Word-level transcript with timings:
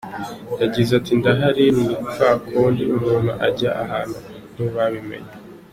Yagize 0.61 0.91
ati 0.99 1.11
“Ndahari, 1.19 1.65
ni 1.75 1.85
kwa 2.09 2.31
kundi 2.47 2.83
umuntu 2.97 3.31
ajya 3.47 3.69
ahantu 3.83 4.17
ntibabimenye…. 4.53 5.33